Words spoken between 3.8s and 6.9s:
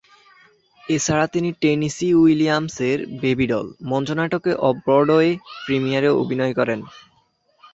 মঞ্চনাটকের off Broadway প্রিমিয়ারে অভিনয় করেন।